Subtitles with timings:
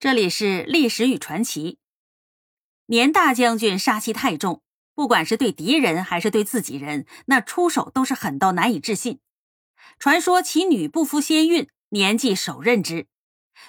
[0.00, 1.80] 这里是历史与传奇。
[2.86, 4.62] 年大将军杀气太重，
[4.94, 9.18] 不管是对敌人还是对自己人，那出手都是狠到难以置信。
[9.98, 13.08] 传说其女不服先孕，年纪手刃之，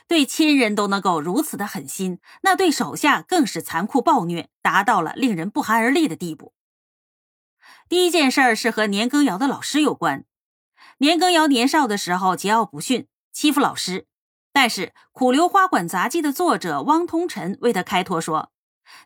[0.07, 6.53] 对亲人都能够如此的狠心，那对手下更是残酷暴虐，达到了令人不寒而栗的地步。
[7.87, 10.25] 第一件事儿是和年羹尧的老师有关。
[10.99, 14.05] 年羹尧年少的时候桀骜不驯，欺负老师。
[14.51, 18.51] 但是《苦留花馆杂记》的作者汪通臣为他开脱说，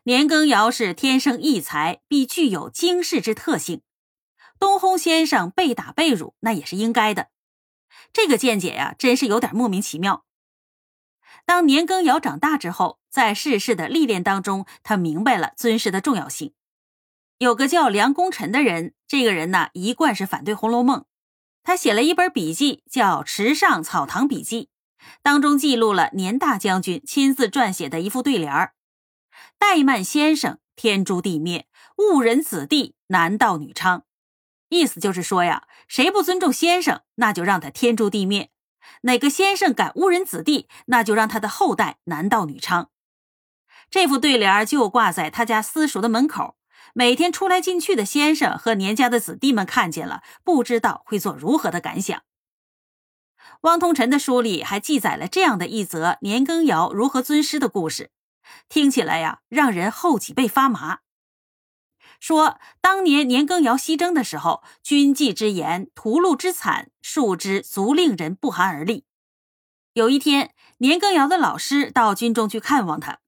[0.04, 3.82] 年羹尧是天生异才，必具有惊世之特性。
[4.58, 7.28] 东烘先生被打被辱，那也是应该的。
[8.12, 10.24] 这个见解呀，真是有点莫名其妙。
[11.44, 16.54] 当年羹尧长大之后，在世事的历练当中，他明白了尊师的重要性。
[17.38, 21.00] 有个叫梁功臣的人，这个人呢，一贯是反对《红楼梦》，
[21.62, 24.62] 他写了一本笔记，叫《池上草堂笔记》。
[25.22, 28.74] 当中记录了年大将军亲自撰写的一副对联儿
[29.58, 31.66] ：“怠慢先生，天诛地灭；
[31.98, 34.02] 误人子弟，男盗女娼。”
[34.70, 38.48] 意思就是说呀，谁不尊重先生，那就让他天诛地灭；
[39.02, 42.88] 哪个先生敢误人子弟，那就让他的后代男盗女娼。
[43.90, 46.56] 这副对联就挂在他家私塾的门口，
[46.94, 52.22] 每天出来进去的先生和年家的子弟们看见了，不知道会做如何的感想。
[53.62, 58.10] 汪通臣的书里还记载了这样的一则年羹尧如何尊师的故事，
[58.68, 60.98] 听起来呀，让人后脊背发麻。
[62.20, 69.04] 说当年年羹尧西征的时候，军纪之严，屠戮之惨，数之足令人不寒而栗。
[69.92, 73.18] 有一天，年羹尧的老师到军中去看望他，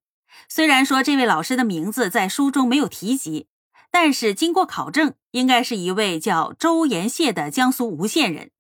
[0.48, 3.48] 虽然说这位老师的名字在书中没有提及，
[3.91, 8.50] 但是经过考证，应该是一位叫周延谢的江苏吴县人。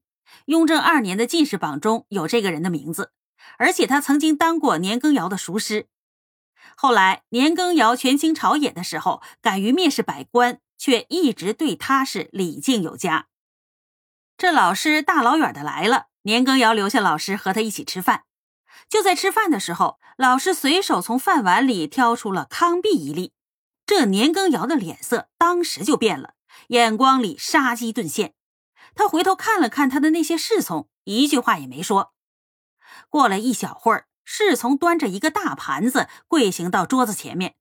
[0.46, 3.12] 雍正二年的进士榜中有这个人的名字，
[3.58, 5.88] 而且他曾经当过年羹尧的塾师。
[6.76, 13.26] 后来年羹尧权倾朝野的时候，敢于蔑视百官，却一直对他是礼敬有加。
[14.36, 18.24] 这老师大老远的来了，年羹尧留下老师和他一起吃饭。
[18.88, 23.32] 就在吃饭的时候，老师随手从饭碗里挑出了康璧一粒，
[23.84, 26.34] 这年羹尧的脸色当时就变了，
[26.68, 28.34] 眼光里杀机顿现。
[28.96, 32.14] 他回头看了看他的那些侍从，一句话也没说。
[33.08, 37.54] 过了一小会儿，侍从端着一个大盘子跪行到桌子前面。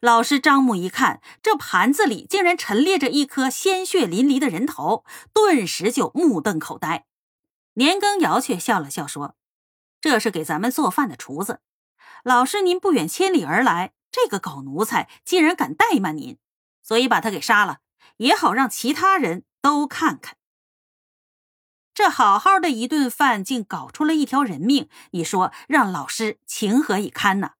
[0.00, 5.04] 老师张目一看，这盘子里竟然陈列着一颗鲜血淋漓的人头，
[5.34, 7.04] 顿时就目瞪口呆。
[7.74, 9.36] 年羹尧却笑了笑说
[10.00, 11.60] ：“这是给咱们做饭的厨子。
[12.22, 16.38] 老师您不远千里而来，这个狗奴才竟然敢怠慢您，
[16.82, 17.80] 所以把他给杀了，
[18.16, 20.36] 也好让其他人都看看。”
[21.94, 27.52] 这好好的一顿饭，竟搞出了一条人命，你说让老师情何以堪呢？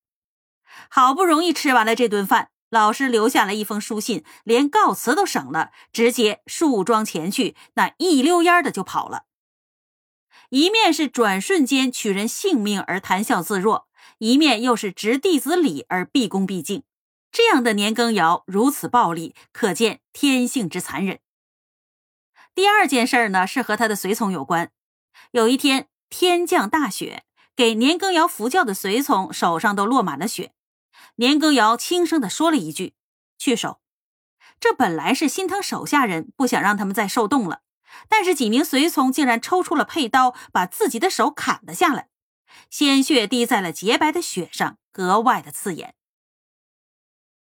[0.91, 9.27] 好不容易吃完了这顿饭，老师留下了一封书信，连告辞都省了，直接束装前去，那一溜烟的就跑了。
[10.50, 13.87] 一面是转瞬间取人性命而谈笑自若，
[14.19, 16.83] 一面又是执弟子礼而毕恭毕敬，
[17.31, 21.21] 这样的年羹尧如此暴力，可见天性之残忍。
[22.55, 24.71] 第二件事呢，是和他的随从有关。
[25.33, 27.25] 有一天天降大雪，
[27.57, 30.53] 给年羹尧服教的随从手上都落满了雪。
[31.17, 32.95] 年羹尧轻声的说了一句
[33.39, 33.81] ：“去手。”
[34.61, 37.63] 这本来是心疼手下人，不想让他们再受冻了，
[38.09, 42.09] 但是几名随从竟然抽出了佩刀，把自己的手砍了下来，
[42.71, 45.95] 鲜血滴在了洁白的雪上，格外的刺眼。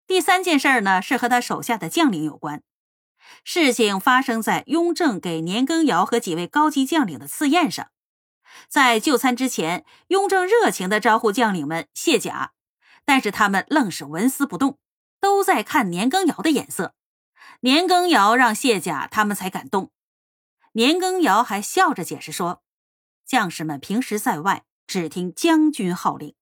[0.06, 2.62] 第三件事呢，是和他手下的将领有关。
[3.44, 7.90] 事情发生在雍正给年羹尧和几位高级将领的赐宴上，
[8.68, 12.52] 在就餐之前，雍正热情地招呼将领们卸甲，
[13.04, 14.78] 但是他们愣是纹丝不动，
[15.20, 16.94] 都在看年羹尧的眼色。
[17.60, 19.90] 年羹尧让卸甲，他们才敢动。
[20.72, 22.62] 年羹尧还笑着解释说
[23.26, 26.34] ：“将士们平时在外，只听将军号令。”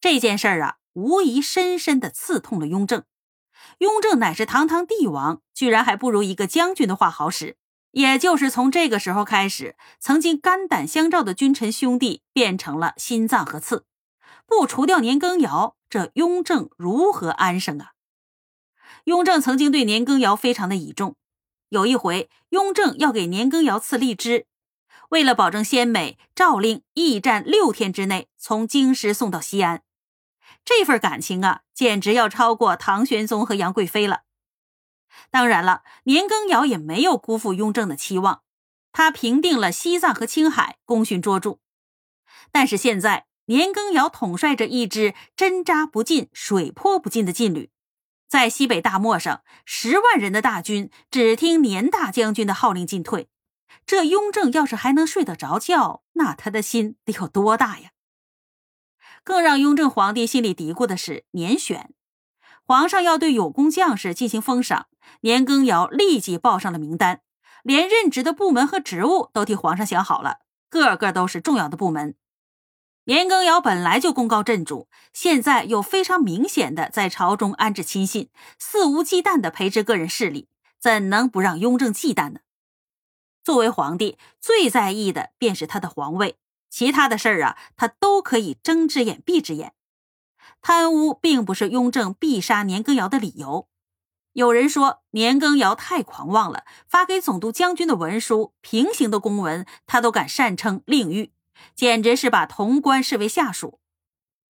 [0.00, 3.04] 这件事儿啊，无疑深深地刺痛了雍正。
[3.78, 7.56] 雍正乃是堂堂帝王，居然还不如一个将军的话好使。
[7.92, 13.84] 也就是从这个时候开始，曾经肝胆相照的君臣兄弟变成了心脏和刺。
[14.46, 17.92] 不除掉年羹尧，这雍正如何安生啊？
[19.04, 21.16] 雍正曾经对年羹尧非常的倚重。
[21.68, 24.46] 有一回，雍正要给年羹尧赐荔枝，
[25.10, 29.82] 为了保证鲜美，诏令驿站六天之内从京师送到西安。
[30.64, 34.22] 这份感情啊，简直要超过唐玄宗和杨贵妃了。
[35.30, 38.42] 当然了，年羹尧也没有辜负雍正的期望，
[38.92, 41.58] 他平定了西藏和青海，功勋卓著。
[42.50, 47.70] 但是现在，年羹尧统帅着一支针扎不进、水泼不进的劲旅，
[48.28, 53.28] 在西北大漠上，十万人的大军只听年大将军的号令进退。
[53.86, 57.91] 这雍正要是还能睡得着觉，那他的心得有多大呀？
[59.24, 61.92] 更让雍正皇帝心里嘀咕的是，年选
[62.64, 64.86] 皇上要对有功将士进行封赏，
[65.20, 67.20] 年羹尧立即报上了名单，
[67.62, 70.38] 连任职的部门和职务都替皇上想好了，
[70.68, 72.14] 个个都是重要的部门。
[73.04, 80.48] 年羹尧本来就功高震主，现在又非常明显的在朝中安置亲信，肆无忌惮的培植个人势力，
[80.78, 82.40] 怎能不让雍正忌惮呢？
[83.42, 86.36] 作为皇帝，最在意的便是他的皇位，
[86.72, 89.74] 其他的事儿啊，他都可以睁只眼闭只眼。
[90.62, 93.68] 贪污并不是雍正必杀年羹尧的理由。
[94.32, 101.32] 有人说年羹尧太狂妄了，发给总督将军的文书、平行的公文，他都敢擅称令谕。
[101.74, 103.78] 简直是把潼关视为下属，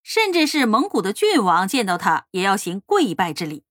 [0.05, 3.65] 甚至是蒙古的郡王见到他也要行跪拜之礼。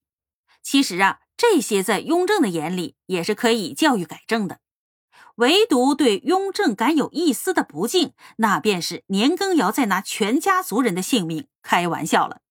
[0.62, 4.60] 其实啊，这些在雍正的眼里也是可以教育改正的，
[5.36, 12.42] 唯独对雍正敢有一丝的不敬，那便是年羹尧在拿全家族人的性命开玩笑了。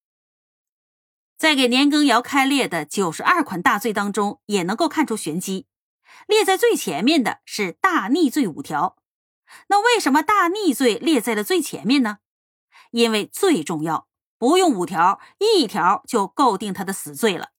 [1.37, 5.67] 在给年羹尧开列的九十二款大罪当中，也能够看出玄机。
[6.27, 8.97] 列在最前面的是大逆罪五条。
[9.69, 12.19] 那为什么大逆罪列在了最前面呢？
[12.91, 14.07] 因为最重要，
[14.39, 17.51] 不用五条，一条就够定他的死罪了。